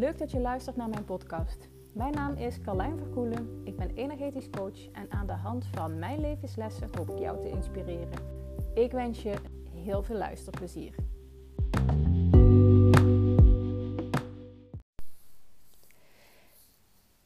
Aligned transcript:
Leuk 0.00 0.18
dat 0.18 0.30
je 0.30 0.40
luistert 0.40 0.76
naar 0.76 0.88
mijn 0.88 1.04
podcast. 1.04 1.68
Mijn 1.92 2.12
naam 2.12 2.34
is 2.34 2.60
Carlijn 2.60 2.98
Verkoelen. 2.98 3.60
Ik 3.64 3.76
ben 3.76 3.90
energetisch 3.90 4.50
coach 4.50 4.90
en 4.92 5.10
aan 5.10 5.26
de 5.26 5.32
hand 5.32 5.66
van 5.66 5.98
mijn 5.98 6.20
levenslessen 6.20 6.88
hoop 6.96 7.10
ik 7.10 7.18
jou 7.18 7.40
te 7.40 7.48
inspireren. 7.48 8.18
Ik 8.74 8.92
wens 8.92 9.22
je 9.22 9.34
heel 9.74 10.02
veel 10.02 10.16
luisterplezier. 10.16 10.94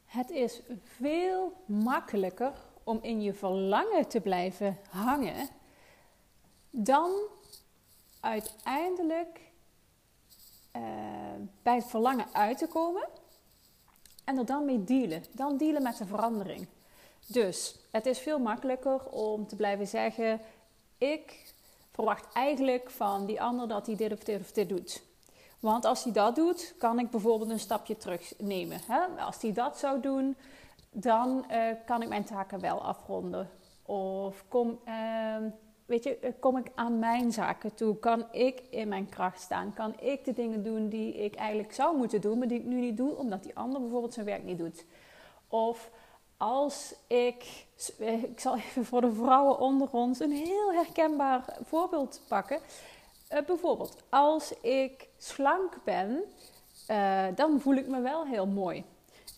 Het 0.04 0.30
is 0.30 0.62
veel 0.82 1.52
makkelijker 1.66 2.52
om 2.84 2.98
in 3.02 3.22
je 3.22 3.34
verlangen 3.34 4.08
te 4.08 4.20
blijven 4.20 4.78
hangen 4.90 5.48
dan 6.70 7.10
uiteindelijk 8.20 9.52
uh, 10.76 10.82
bij 11.62 11.74
het 11.74 11.86
verlangen 11.86 12.26
uit 12.32 12.58
te 12.58 12.66
komen 12.66 13.08
en 14.24 14.38
er 14.38 14.46
dan 14.46 14.64
mee 14.64 14.84
dealen. 14.84 15.24
Dan 15.32 15.56
dealen 15.56 15.82
met 15.82 15.96
de 15.96 16.06
verandering. 16.06 16.66
Dus 17.26 17.78
het 17.90 18.06
is 18.06 18.18
veel 18.18 18.38
makkelijker 18.38 19.04
om 19.04 19.46
te 19.46 19.56
blijven 19.56 19.86
zeggen: 19.86 20.40
Ik 20.98 21.52
verwacht 21.92 22.32
eigenlijk 22.32 22.90
van 22.90 23.26
die 23.26 23.42
ander 23.42 23.68
dat 23.68 23.86
hij 23.86 23.96
dit 23.96 24.12
of 24.12 24.18
dit 24.18 24.40
of 24.40 24.52
dit 24.52 24.68
doet. 24.68 25.02
Want 25.60 25.84
als 25.84 26.04
hij 26.04 26.12
dat 26.12 26.34
doet, 26.34 26.74
kan 26.78 26.98
ik 26.98 27.10
bijvoorbeeld 27.10 27.50
een 27.50 27.60
stapje 27.60 27.96
terugnemen. 27.96 28.80
Als 29.18 29.42
hij 29.42 29.52
dat 29.52 29.78
zou 29.78 30.00
doen, 30.00 30.36
dan 30.90 31.44
uh, 31.50 31.58
kan 31.86 32.02
ik 32.02 32.08
mijn 32.08 32.24
taken 32.24 32.60
wel 32.60 32.84
afronden. 32.84 33.50
Of 33.82 34.44
kom, 34.48 34.78
uh, 34.88 35.36
weet 35.86 36.04
je, 36.04 36.18
eh, 36.18 36.32
kom 36.40 36.56
ik 36.56 36.66
aan 36.74 36.98
mijn 36.98 37.32
zaken 37.32 37.74
toe? 37.74 37.98
Kan 37.98 38.26
ik 38.32 38.62
in 38.70 38.88
mijn 38.88 39.08
kracht 39.08 39.40
staan? 39.40 39.72
Kan 39.74 40.00
ik 40.00 40.24
de 40.24 40.32
dingen 40.32 40.62
doen 40.62 40.88
die 40.88 41.14
ik 41.14 41.34
eigenlijk 41.34 41.72
zou 41.72 41.96
moeten 41.96 42.20
doen, 42.20 42.38
maar 42.38 42.48
die 42.48 42.58
ik 42.58 42.64
nu 42.64 42.80
niet 42.80 42.96
doe, 42.96 43.16
omdat 43.16 43.42
die 43.42 43.56
ander 43.56 43.80
bijvoorbeeld 43.80 44.14
zijn 44.14 44.26
werk 44.26 44.44
niet 44.44 44.58
doet? 44.58 44.84
Of 45.48 45.90
als 46.36 46.94
ik, 47.06 47.66
eh, 47.98 48.22
ik 48.22 48.40
zal 48.40 48.56
even 48.56 48.84
voor 48.84 49.00
de 49.00 49.12
vrouwen 49.12 49.58
onder 49.58 49.88
ons 49.90 50.20
een 50.20 50.32
heel 50.32 50.72
herkenbaar 50.72 51.56
voorbeeld 51.62 52.22
pakken. 52.28 52.58
Uh, 53.32 53.40
bijvoorbeeld, 53.46 53.96
als 54.08 54.60
ik 54.60 55.08
slank 55.18 55.78
ben, 55.84 56.22
dan 57.34 57.60
voel 57.60 57.74
ik 57.74 57.88
me 57.88 58.00
wel 58.00 58.26
heel 58.26 58.46
mooi. 58.46 58.84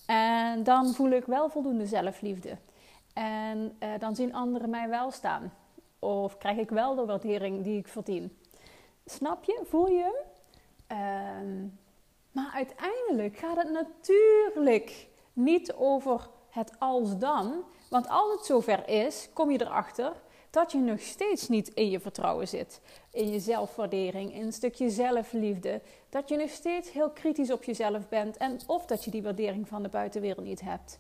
En 0.07 0.63
dan 0.63 0.95
voel 0.95 1.11
ik 1.11 1.25
wel 1.25 1.49
voldoende 1.49 1.87
zelfliefde. 1.87 2.57
En 3.13 3.79
dan 3.99 4.17
zien 4.17 4.35
anderen 4.35 4.71
mij 4.71 4.89
wel 4.89 5.11
staan. 5.11 5.53
Of 5.99 6.39
krijg 6.39 6.59
ik 6.59 6.71
wel 6.71 6.95
de 6.95 7.05
waardering 7.05 7.63
die 7.65 7.79
ik 7.79 7.89
verdien? 7.89 8.39
Snap 9.05 9.45
je? 9.45 9.61
Voel 9.65 9.89
je? 9.89 10.23
Uh, 10.93 10.99
maar 12.31 12.51
uiteindelijk 12.55 13.37
gaat 13.37 13.57
het 13.57 13.71
natuurlijk 13.71 15.09
niet 15.33 15.73
over 15.73 16.29
het 16.51 16.73
als 16.79 17.19
dan. 17.19 17.65
Want 17.91 18.09
als 18.09 18.33
het 18.33 18.45
zover 18.45 18.89
is, 18.89 19.29
kom 19.33 19.51
je 19.51 19.61
erachter 19.61 20.13
dat 20.51 20.73
je 20.73 20.79
nog 20.79 21.01
steeds 21.01 21.49
niet 21.49 21.69
in 21.69 21.91
je 21.91 22.01
vertrouwen 22.01 22.49
zit. 22.49 22.81
In 23.11 23.33
je 23.33 23.41
zelfwaardering, 23.41 24.35
in 24.35 24.43
een 24.43 24.53
stukje 24.53 24.91
zelfliefde. 24.91 25.81
Dat 26.09 26.29
je 26.29 26.37
nog 26.37 26.51
steeds 26.51 26.93
heel 26.93 27.11
kritisch 27.11 27.53
op 27.53 27.65
jezelf 27.65 28.09
bent. 28.09 28.37
En 28.37 28.59
of 28.67 28.87
dat 28.87 29.05
je 29.05 29.11
die 29.11 29.23
waardering 29.23 29.69
van 29.69 29.83
de 29.83 29.89
buitenwereld 29.89 30.45
niet 30.45 30.61
hebt. 30.61 30.99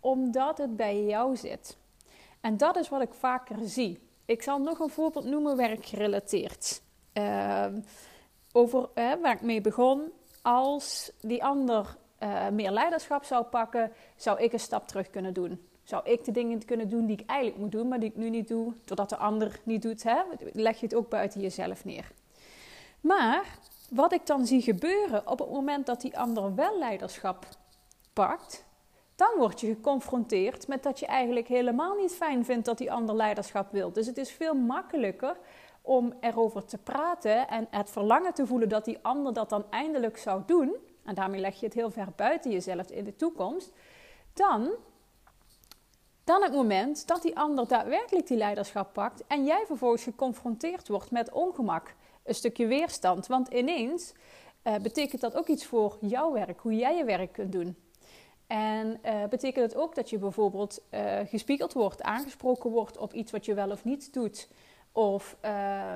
Omdat 0.00 0.58
het 0.58 0.76
bij 0.76 1.04
jou 1.04 1.36
zit. 1.36 1.76
En 2.40 2.56
dat 2.56 2.76
is 2.76 2.88
wat 2.88 3.02
ik 3.02 3.14
vaker 3.14 3.56
zie. 3.60 4.10
Ik 4.24 4.42
zal 4.42 4.58
nog 4.58 4.78
een 4.78 4.90
voorbeeld 4.90 5.24
noemen 5.24 5.56
werkgerelateerd. 5.56 6.82
Uh, 7.14 7.66
over 8.52 8.88
waar 8.94 9.32
ik 9.32 9.40
mee 9.40 9.60
begon. 9.60 10.12
Als 10.42 11.12
die 11.20 11.44
ander 11.44 11.96
uh, 12.22 12.48
meer 12.48 12.70
leiderschap 12.70 13.24
zou 13.24 13.44
pakken, 13.44 13.92
zou 14.16 14.40
ik 14.40 14.52
een 14.52 14.60
stap 14.60 14.88
terug 14.88 15.10
kunnen 15.10 15.34
doen. 15.34 15.66
Zou 15.82 16.10
ik 16.10 16.24
de 16.24 16.32
dingen 16.32 16.64
kunnen 16.64 16.88
doen 16.88 17.06
die 17.06 17.18
ik 17.18 17.28
eigenlijk 17.28 17.60
moet 17.60 17.72
doen, 17.72 17.88
maar 17.88 18.00
die 18.00 18.08
ik 18.08 18.16
nu 18.16 18.30
niet 18.30 18.48
doe, 18.48 18.72
doordat 18.84 19.08
de 19.08 19.16
ander 19.16 19.60
niet 19.62 19.82
doet, 19.82 20.02
hè? 20.02 20.22
leg 20.52 20.78
je 20.80 20.86
het 20.86 20.94
ook 20.94 21.08
buiten 21.08 21.40
jezelf 21.40 21.84
neer. 21.84 22.12
Maar 23.00 23.58
wat 23.90 24.12
ik 24.12 24.26
dan 24.26 24.46
zie 24.46 24.62
gebeuren 24.62 25.26
op 25.26 25.38
het 25.38 25.50
moment 25.50 25.86
dat 25.86 26.00
die 26.00 26.18
ander 26.18 26.54
wel 26.54 26.78
leiderschap 26.78 27.46
pakt, 28.12 28.64
dan 29.22 29.38
word 29.38 29.60
je 29.60 29.66
geconfronteerd 29.66 30.68
met 30.68 30.82
dat 30.82 30.98
je 30.98 31.06
eigenlijk 31.06 31.48
helemaal 31.48 31.94
niet 31.94 32.12
fijn 32.12 32.44
vindt 32.44 32.64
dat 32.64 32.78
die 32.78 32.92
ander 32.92 33.14
leiderschap 33.14 33.72
wil. 33.72 33.92
Dus 33.92 34.06
het 34.06 34.16
is 34.16 34.30
veel 34.30 34.54
makkelijker 34.54 35.36
om 35.82 36.14
erover 36.20 36.64
te 36.64 36.78
praten 36.78 37.48
en 37.48 37.66
het 37.70 37.90
verlangen 37.90 38.34
te 38.34 38.46
voelen 38.46 38.68
dat 38.68 38.84
die 38.84 38.98
ander 39.02 39.32
dat 39.32 39.48
dan 39.48 39.64
eindelijk 39.70 40.18
zou 40.18 40.42
doen. 40.46 40.76
En 41.04 41.14
daarmee 41.14 41.40
leg 41.40 41.60
je 41.60 41.66
het 41.66 41.74
heel 41.74 41.90
ver 41.90 42.08
buiten 42.16 42.50
jezelf 42.50 42.90
in 42.90 43.04
de 43.04 43.16
toekomst. 43.16 43.72
Dan, 44.32 44.70
dan 46.24 46.42
het 46.42 46.52
moment 46.52 47.06
dat 47.06 47.22
die 47.22 47.36
ander 47.36 47.68
daadwerkelijk 47.68 48.26
die 48.26 48.36
leiderschap 48.36 48.92
pakt 48.92 49.26
en 49.26 49.44
jij 49.44 49.64
vervolgens 49.66 50.02
geconfronteerd 50.02 50.88
wordt 50.88 51.10
met 51.10 51.32
ongemak, 51.32 51.94
een 52.24 52.34
stukje 52.34 52.66
weerstand. 52.66 53.26
Want 53.26 53.48
ineens 53.48 54.12
uh, 54.64 54.76
betekent 54.76 55.20
dat 55.20 55.36
ook 55.36 55.48
iets 55.48 55.66
voor 55.66 55.96
jouw 56.00 56.32
werk, 56.32 56.60
hoe 56.60 56.74
jij 56.74 56.96
je 56.96 57.04
werk 57.04 57.32
kunt 57.32 57.52
doen. 57.52 57.76
En 58.52 59.00
uh, 59.04 59.24
betekent 59.24 59.72
het 59.72 59.80
ook 59.80 59.94
dat 59.94 60.10
je 60.10 60.18
bijvoorbeeld 60.18 60.82
uh, 60.90 61.18
gespiegeld 61.24 61.72
wordt, 61.72 62.02
aangesproken 62.02 62.70
wordt 62.70 62.96
op 62.96 63.12
iets 63.12 63.32
wat 63.32 63.44
je 63.44 63.54
wel 63.54 63.70
of 63.70 63.84
niet 63.84 64.12
doet. 64.12 64.48
Of 64.92 65.36
uh, 65.44 65.94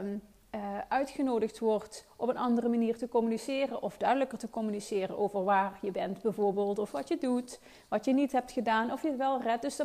uitgenodigd 0.89 1.59
wordt 1.59 2.07
op 2.17 2.29
een 2.29 2.37
andere 2.37 2.69
manier 2.69 2.97
te 2.97 3.09
communiceren 3.09 3.83
of 3.83 3.97
duidelijker 3.97 4.39
te 4.39 4.51
communiceren 4.51 5.19
over 5.19 5.45
waar 5.45 5.79
je 5.83 5.91
bent 5.91 6.23
bijvoorbeeld. 6.23 6.79
Of 6.79 6.91
wat 6.91 7.09
je 7.09 7.19
doet, 7.19 7.61
wat 7.89 8.05
je 8.05 8.13
niet 8.13 8.33
hebt 8.33 8.53
gedaan, 8.53 8.93
of 8.93 9.03
je 9.03 9.09
het 9.09 9.17
wel 9.17 9.43
redt. 9.43 9.63
Dus 9.63 9.79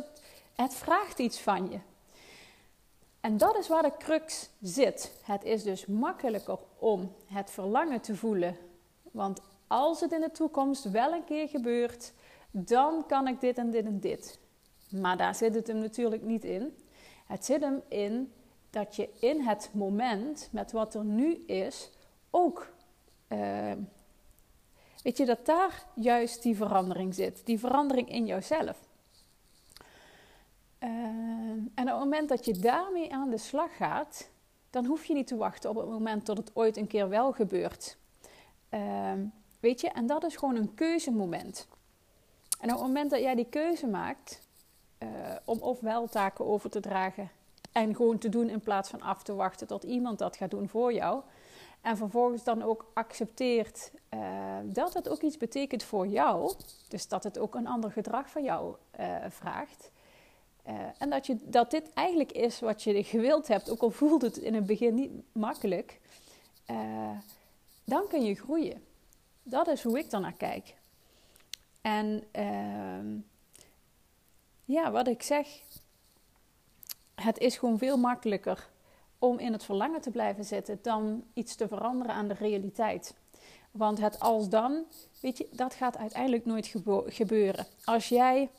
het 0.54 0.74
vraagt 0.74 1.18
iets 1.18 1.40
van 1.40 1.70
je. 1.70 1.78
En 3.20 3.36
dat 3.36 3.58
is 3.58 3.68
waar 3.68 3.82
de 3.82 3.96
crux 3.98 4.50
zit. 4.60 5.12
Het 5.22 5.44
is 5.44 5.62
dus 5.62 5.86
makkelijker 5.86 6.58
om 6.78 7.12
het 7.26 7.50
verlangen 7.50 8.00
te 8.00 8.16
voelen. 8.16 8.56
Want 9.10 9.40
als 9.66 10.00
het 10.00 10.12
in 10.12 10.20
de 10.20 10.30
toekomst 10.30 10.90
wel 10.90 11.12
een 11.12 11.24
keer 11.24 11.48
gebeurt, 11.48 12.12
dan 12.52 13.06
kan 13.06 13.28
ik 13.28 13.40
dit 13.40 13.58
en 13.58 13.70
dit 13.70 13.84
en 13.84 14.00
dit. 14.00 14.38
Maar 14.88 15.16
daar 15.16 15.34
zit 15.34 15.54
het 15.54 15.66
hem 15.66 15.78
natuurlijk 15.78 16.22
niet 16.22 16.44
in. 16.44 16.76
Het 17.26 17.44
zit 17.44 17.60
hem 17.60 17.82
in 17.88 18.32
dat 18.70 18.96
je 18.96 19.08
in 19.20 19.40
het 19.40 19.70
moment, 19.72 20.48
met 20.52 20.72
wat 20.72 20.94
er 20.94 21.04
nu 21.04 21.34
is, 21.34 21.90
ook. 22.30 22.72
Uh, 23.28 23.72
weet 25.02 25.16
je 25.16 25.24
dat 25.24 25.46
daar 25.46 25.86
juist 25.94 26.42
die 26.42 26.56
verandering 26.56 27.14
zit, 27.14 27.46
die 27.46 27.58
verandering 27.58 28.08
in 28.08 28.26
jouzelf. 28.26 28.88
Uh, 30.78 30.88
en 31.74 31.82
op 31.82 31.86
het 31.86 31.98
moment 31.98 32.28
dat 32.28 32.44
je 32.44 32.52
daarmee 32.52 33.12
aan 33.12 33.30
de 33.30 33.38
slag 33.38 33.76
gaat, 33.76 34.30
dan 34.70 34.86
hoef 34.86 35.04
je 35.04 35.14
niet 35.14 35.26
te 35.26 35.36
wachten 35.36 35.70
op 35.70 35.76
het 35.76 35.88
moment 35.88 36.26
dat 36.26 36.36
het 36.36 36.50
ooit 36.54 36.76
een 36.76 36.86
keer 36.86 37.08
wel 37.08 37.32
gebeurt. 37.32 37.96
Uh, 38.70 39.12
weet 39.60 39.80
je, 39.80 39.88
en 39.88 40.06
dat 40.06 40.24
is 40.24 40.36
gewoon 40.36 40.56
een 40.56 40.74
keuzemoment. 40.74 41.68
En 42.62 42.68
op 42.68 42.78
het 42.78 42.86
moment 42.86 43.10
dat 43.10 43.20
jij 43.20 43.34
die 43.34 43.48
keuze 43.48 43.86
maakt 43.86 44.40
uh, 44.98 45.08
om 45.44 45.58
ofwel 45.58 46.08
taken 46.08 46.46
over 46.46 46.70
te 46.70 46.80
dragen 46.80 47.30
en 47.72 47.96
gewoon 47.96 48.18
te 48.18 48.28
doen 48.28 48.48
in 48.48 48.60
plaats 48.60 48.90
van 48.90 49.00
af 49.02 49.22
te 49.22 49.34
wachten 49.34 49.66
tot 49.66 49.82
iemand 49.82 50.18
dat 50.18 50.36
gaat 50.36 50.50
doen 50.50 50.68
voor 50.68 50.92
jou. 50.92 51.22
En 51.80 51.96
vervolgens 51.96 52.44
dan 52.44 52.62
ook 52.62 52.90
accepteert 52.94 53.90
uh, 54.14 54.20
dat 54.64 54.94
het 54.94 55.08
ook 55.08 55.22
iets 55.22 55.36
betekent 55.36 55.82
voor 55.82 56.06
jou. 56.06 56.52
Dus 56.88 57.08
dat 57.08 57.24
het 57.24 57.38
ook 57.38 57.54
een 57.54 57.66
ander 57.66 57.92
gedrag 57.92 58.30
van 58.30 58.42
jou 58.42 58.76
uh, 59.00 59.16
vraagt. 59.28 59.90
en 60.98 61.10
dat, 61.10 61.26
je, 61.26 61.36
dat 61.42 61.70
dit 61.70 61.92
eigenlijk 61.92 62.32
is 62.32 62.60
wat 62.60 62.82
je 62.82 63.04
gewild 63.04 63.48
hebt, 63.48 63.70
ook 63.70 63.82
al 63.82 63.90
voelt 63.90 64.22
het 64.22 64.36
in 64.36 64.54
het 64.54 64.66
begin 64.66 64.94
niet 64.94 65.10
makkelijk. 65.32 66.00
dan 67.84 68.06
kun 68.08 68.24
je 68.24 68.34
groeien. 68.34 68.84
Dat 69.42 69.68
is 69.68 69.82
hoe 69.82 69.98
ik 69.98 70.10
naar 70.10 70.34
kijk. 70.36 70.74
En 71.82 72.24
uh, 72.36 73.20
ja, 74.64 74.90
wat 74.90 75.08
ik 75.08 75.22
zeg, 75.22 75.48
het 77.14 77.38
is 77.38 77.56
gewoon 77.56 77.78
veel 77.78 77.96
makkelijker 77.96 78.68
om 79.18 79.38
in 79.38 79.52
het 79.52 79.64
verlangen 79.64 80.00
te 80.00 80.10
blijven 80.10 80.44
zitten 80.44 80.78
dan 80.82 81.24
iets 81.34 81.54
te 81.54 81.68
veranderen 81.68 82.14
aan 82.14 82.28
de 82.28 82.34
realiteit. 82.34 83.14
Want 83.70 84.00
het 84.00 84.20
als 84.20 84.48
dan, 84.48 84.84
weet 85.20 85.38
je, 85.38 85.48
dat 85.50 85.74
gaat 85.74 85.96
uiteindelijk 85.96 86.44
nooit 86.44 86.74
gebeuren. 87.06 87.66
Als 87.84 88.08
jij 88.08 88.50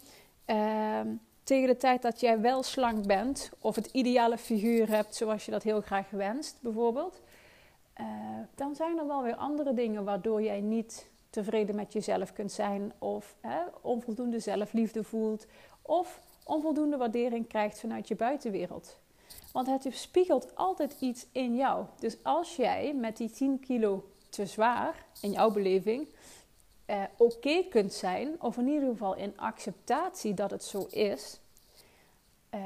uh, 0.48 1.00
tegen 1.44 1.68
de 1.68 1.78
tijd 1.78 2.02
dat 2.02 2.20
jij 2.20 2.40
wel 2.42 2.64
slank 2.64 3.08
bent, 3.08 3.52
of 3.60 3.76
het 3.76 3.86
ideale 3.86 4.38
figuur 4.38 4.90
hebt 4.90 5.16
zoals 5.16 5.46
je 5.46 5.52
dat 5.52 5.64
heel 5.64 5.82
graag 5.82 6.10
wenst, 6.10 6.58
bijvoorbeeld, 6.62 7.22
uh, 8.02 8.08
dan 8.56 8.76
zijn 8.76 8.98
er 8.98 9.08
wel 9.08 9.24
weer 9.24 9.36
andere 9.36 9.74
dingen 9.74 10.04
waardoor 10.04 10.42
jij 10.42 10.62
niet 10.62 11.12
tevreden 11.34 11.76
met 11.76 11.94
jezelf 11.94 12.34
kunt 12.34 12.52
zijn, 12.52 12.94
of 13.00 13.36
hè, 13.42 13.60
onvoldoende 13.82 14.40
zelfliefde 14.40 15.04
voelt, 15.04 15.46
of 15.82 16.22
onvoldoende 16.44 16.98
waardering 16.98 17.48
krijgt 17.48 17.80
vanuit 17.80 18.08
je 18.08 18.16
buitenwereld. 18.16 18.98
Want 19.52 19.68
het 19.68 19.88
spiegelt 19.90 20.56
altijd 20.56 20.96
iets 21.00 21.26
in 21.32 21.56
jou. 21.56 21.86
Dus 22.00 22.24
als 22.24 22.56
jij 22.56 22.94
met 22.94 23.18
die 23.18 23.30
10 23.30 23.60
kilo 23.60 24.10
te 24.30 24.46
zwaar, 24.46 25.06
in 25.22 25.32
jouw 25.32 25.52
beleving, 25.52 26.08
uh, 26.88 27.04
oké 27.18 27.64
kunt 27.70 27.94
zijn, 27.94 28.42
of 28.42 28.58
in 28.58 28.68
ieder 28.68 28.90
geval 28.90 29.16
in 29.16 29.38
acceptatie 29.38 30.34
dat 30.34 30.52
het 30.52 30.64
zo 30.64 30.88
is. 30.90 31.40
Uh, 32.54 32.60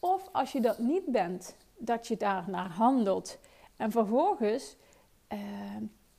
of 0.00 0.28
als 0.32 0.52
je 0.52 0.60
dat 0.60 0.78
niet 0.78 1.06
bent, 1.06 1.56
dat 1.76 2.06
je 2.06 2.16
daar 2.16 2.44
naar 2.48 2.70
handelt 2.70 3.38
en 3.76 3.90
vervolgens 3.90 4.76
uh, 5.32 5.38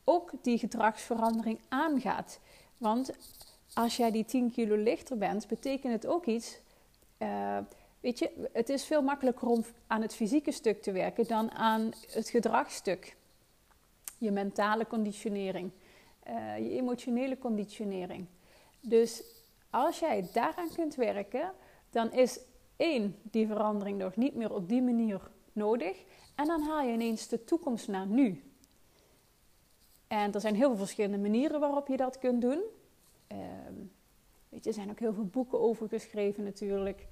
ook 0.10 0.32
die 0.42 0.58
gedragsverandering 0.58 1.60
aangaat. 1.68 2.40
Want 2.78 3.12
als 3.74 3.98
jij 3.98 4.12
die 4.12 4.26
10 4.26 4.52
kilo 4.52 4.76
lichter 4.76 5.18
bent, 5.18 5.48
betekent 5.48 5.94
het 5.94 6.06
ook 6.06 6.26
iets. 6.26 6.60
Uh, 7.18 7.58
weet 8.00 8.20
je, 8.20 8.50
het 8.54 8.70
is 8.70 8.86
veel 8.86 9.02
makkelijker 9.02 9.48
om 9.48 9.66
aan 9.88 10.02
het 10.02 10.16
fysieke 10.16 10.52
stuk 10.52 10.82
te 10.82 10.92
werken 10.92 11.28
dan 11.28 11.52
aan 11.52 11.92
het 12.12 12.30
gedragsstuk. 12.30 13.16
Je 14.18 14.32
mentale 14.32 14.88
conditionering, 14.88 15.72
uh, 16.28 16.58
je 16.58 16.70
emotionele 16.70 17.38
conditionering. 17.38 18.26
Dus 18.80 19.24
als 19.70 20.00
jij 20.00 20.30
daaraan 20.34 20.74
kunt 20.76 20.96
werken, 20.96 21.52
dan 21.90 22.12
is 22.12 22.40
één, 22.76 23.16
die 23.24 23.48
verandering 23.48 23.98
nog 23.98 24.16
niet 24.16 24.36
meer 24.36 24.54
op 24.54 24.70
die 24.70 24.82
manier 24.82 25.22
nodig. 25.52 25.98
En 26.36 26.46
dan 26.46 26.62
haal 26.62 26.82
je 26.82 26.94
ineens 26.94 27.28
de 27.28 27.44
toekomst 27.44 27.88
naar 27.88 28.08
nu. 28.08 28.47
En 30.08 30.34
er 30.34 30.42
zijn 30.42 30.56
heel 30.56 30.68
veel 30.68 30.78
verschillende 30.78 31.18
manieren 31.18 31.60
waarop 31.60 31.88
je 31.88 31.98
dat 31.98 32.18
kunt 32.18 32.42
doen. 32.42 32.62
Ehm, 33.28 33.74
weet 34.50 34.64
je, 34.64 34.70
er 34.70 34.76
zijn 34.76 34.90
ook 34.90 35.00
heel 35.00 35.14
veel 35.14 35.26
boeken 35.26 35.60
over 35.60 35.88
geschreven 35.88 36.44
natuurlijk. 36.44 37.08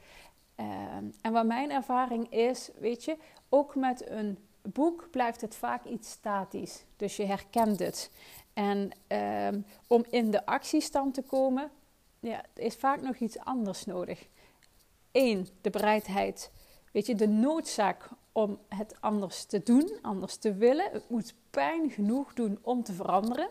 Ehm, 0.55 1.05
en 1.21 1.31
wat 1.31 1.45
mijn 1.45 1.71
ervaring 1.71 2.31
is, 2.31 2.69
weet 2.79 3.03
je, 3.03 3.17
ook 3.49 3.75
met 3.75 4.09
een 4.09 4.37
boek 4.61 5.07
blijft 5.11 5.41
het 5.41 5.55
vaak 5.55 5.83
iets 5.85 6.09
statisch. 6.09 6.85
Dus 6.95 7.15
je 7.15 7.25
herkent 7.25 7.79
het. 7.79 8.11
En 8.53 8.91
ehm, 9.07 9.61
om 9.87 10.05
in 10.09 10.31
de 10.31 10.45
actiestand 10.45 11.13
te 11.13 11.21
komen, 11.21 11.71
ja, 12.19 12.43
is 12.53 12.75
vaak 12.75 13.01
nog 13.01 13.15
iets 13.15 13.39
anders 13.39 13.85
nodig. 13.85 14.27
Eén, 15.11 15.47
de 15.61 15.69
bereidheid, 15.69 16.51
weet 16.91 17.05
je, 17.05 17.15
de 17.15 17.27
noodzaak 17.27 18.09
om 18.35 18.59
het 18.67 18.95
anders 18.99 19.43
te 19.43 19.63
doen, 19.63 19.91
anders 20.01 20.35
te 20.35 20.53
willen. 20.53 20.89
Het 20.91 21.09
moet 21.09 21.33
pijn 21.49 21.89
genoeg 21.89 22.33
doen 22.33 22.59
om 22.61 22.83
te 22.83 22.93
veranderen. 22.93 23.49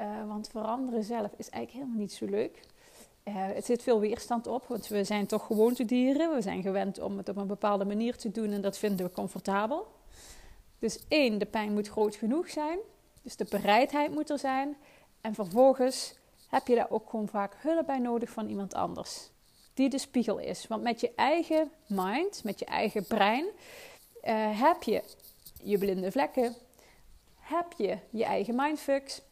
Uh, 0.00 0.26
want 0.26 0.48
veranderen 0.48 1.04
zelf 1.04 1.30
is 1.36 1.48
eigenlijk 1.48 1.72
helemaal 1.72 2.00
niet 2.00 2.12
zo 2.12 2.26
leuk. 2.26 2.60
Uh, 3.24 3.34
het 3.36 3.64
zit 3.64 3.82
veel 3.82 4.00
weerstand 4.00 4.46
op, 4.46 4.64
want 4.66 4.88
we 4.88 5.04
zijn 5.04 5.26
toch 5.26 5.46
gewoontedieren. 5.46 6.34
We 6.34 6.40
zijn 6.40 6.62
gewend 6.62 7.00
om 7.00 7.16
het 7.16 7.28
op 7.28 7.36
een 7.36 7.46
bepaalde 7.46 7.84
manier 7.84 8.16
te 8.16 8.30
doen 8.30 8.50
en 8.50 8.60
dat 8.60 8.78
vinden 8.78 9.06
we 9.06 9.12
comfortabel. 9.12 9.86
Dus 10.78 11.04
één, 11.08 11.38
de 11.38 11.46
pijn 11.46 11.72
moet 11.72 11.88
groot 11.88 12.16
genoeg 12.16 12.50
zijn. 12.50 12.78
Dus 13.22 13.36
de 13.36 13.46
bereidheid 13.50 14.14
moet 14.14 14.30
er 14.30 14.38
zijn. 14.38 14.76
En 15.20 15.34
vervolgens 15.34 16.14
heb 16.48 16.66
je 16.66 16.74
daar 16.74 16.90
ook 16.90 17.10
gewoon 17.10 17.28
vaak 17.28 17.54
hulp 17.58 17.86
bij 17.86 17.98
nodig 17.98 18.30
van 18.30 18.48
iemand 18.48 18.74
anders. 18.74 19.30
Die 19.74 19.88
de 19.88 19.98
spiegel 19.98 20.38
is. 20.38 20.66
Want 20.66 20.82
met 20.82 21.00
je 21.00 21.12
eigen 21.16 21.70
mind, 21.86 22.44
met 22.44 22.58
je 22.58 22.64
eigen 22.64 23.06
brein, 23.06 23.46
uh, 24.24 24.60
heb 24.60 24.82
je 24.82 25.02
je 25.62 25.78
blinde 25.78 26.10
vlekken, 26.10 26.54
heb 27.38 27.72
je 27.76 27.98
je 28.10 28.24
eigen 28.24 28.54
mindfucks. 28.54 29.22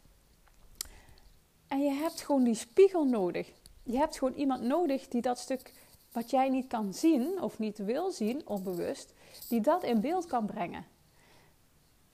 En 1.67 1.83
je 1.83 1.91
hebt 1.91 2.21
gewoon 2.21 2.43
die 2.43 2.55
spiegel 2.55 3.05
nodig. 3.05 3.51
Je 3.83 3.97
hebt 3.97 4.17
gewoon 4.17 4.33
iemand 4.33 4.61
nodig 4.61 5.07
die 5.07 5.21
dat 5.21 5.39
stuk 5.39 5.73
wat 6.11 6.29
jij 6.29 6.49
niet 6.49 6.67
kan 6.67 6.93
zien 6.93 7.41
of 7.41 7.59
niet 7.59 7.77
wil 7.77 8.11
zien, 8.11 8.47
onbewust, 8.47 9.13
die 9.49 9.61
dat 9.61 9.83
in 9.83 10.01
beeld 10.01 10.25
kan 10.25 10.45
brengen. 10.45 10.85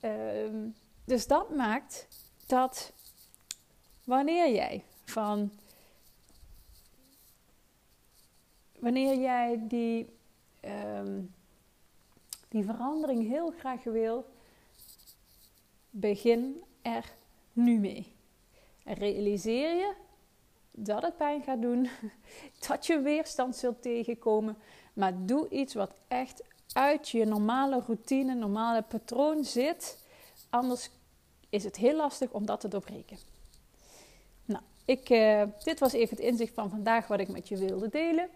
Uh, 0.00 0.70
dus 1.04 1.26
dat 1.26 1.50
maakt 1.50 2.06
dat 2.46 2.92
wanneer 4.04 4.54
jij 4.54 4.84
van 5.04 5.50
wanneer 8.78 9.18
jij 9.18 9.60
die 9.68 10.08
um, 10.64 11.34
die 12.48 12.64
verandering 12.64 13.28
heel 13.28 13.50
graag 13.58 13.82
wil, 13.82 14.24
begin 15.90 16.62
er 16.82 17.12
nu 17.52 17.78
mee. 17.78 18.12
Realiseer 18.84 19.74
je 19.74 19.94
dat 20.70 21.02
het 21.02 21.16
pijn 21.16 21.42
gaat 21.42 21.62
doen, 21.62 21.88
dat 22.68 22.86
je 22.86 23.00
weerstand 23.00 23.56
zult 23.56 23.82
tegenkomen, 23.82 24.56
maar 24.92 25.26
doe 25.26 25.48
iets 25.48 25.74
wat 25.74 25.94
echt 26.08 26.42
uit 26.72 27.08
je 27.08 27.24
normale 27.24 27.82
routine, 27.86 28.34
normale 28.34 28.82
patroon 28.82 29.44
zit. 29.44 30.06
Anders 30.50 30.90
is 31.48 31.64
het 31.64 31.76
heel 31.76 31.96
lastig 31.96 32.30
om 32.30 32.46
dat 32.46 32.60
te 32.60 32.68
doorbreken. 32.68 33.18
Nou, 34.44 34.62
ik, 34.84 35.10
uh, 35.10 35.42
dit 35.64 35.78
was 35.78 35.92
even 35.92 36.16
het 36.16 36.24
inzicht 36.24 36.54
van 36.54 36.70
vandaag 36.70 37.06
wat 37.06 37.20
ik 37.20 37.28
met 37.28 37.48
je 37.48 37.56
wilde 37.56 37.88
delen. 37.88 38.28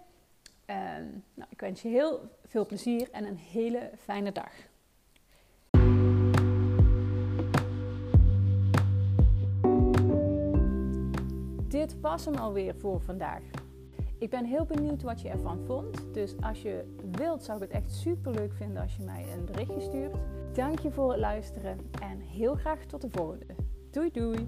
En, 0.73 1.25
nou, 1.35 1.49
ik 1.51 1.61
wens 1.61 1.83
je 1.83 1.89
heel 1.89 2.21
veel 2.45 2.67
plezier 2.67 3.11
en 3.11 3.25
een 3.25 3.37
hele 3.37 3.91
fijne 3.99 4.33
dag. 4.33 4.53
Dit 11.69 12.01
was 12.01 12.25
hem 12.25 12.35
alweer 12.35 12.75
voor 12.75 13.01
vandaag. 13.01 13.43
Ik 14.19 14.31
ben 14.31 14.45
heel 14.45 14.65
benieuwd 14.65 15.03
wat 15.03 15.21
je 15.21 15.29
ervan 15.29 15.65
vond. 15.67 16.15
Dus 16.15 16.35
als 16.41 16.63
je 16.63 16.95
wilt, 17.11 17.45
zou 17.45 17.63
ik 17.63 17.73
het 17.73 17.83
echt 17.83 17.93
super 17.93 18.33
leuk 18.33 18.53
vinden 18.53 18.83
als 18.83 18.97
je 18.97 19.03
mij 19.03 19.33
een 19.33 19.45
berichtje 19.45 19.81
stuurt. 19.81 20.17
Dank 20.53 20.79
je 20.79 20.91
voor 20.91 21.11
het 21.11 21.21
luisteren 21.21 21.79
en 22.01 22.21
heel 22.21 22.55
graag 22.55 22.85
tot 22.85 23.01
de 23.01 23.11
volgende. 23.11 23.47
Doei 23.91 24.11
doei! 24.11 24.47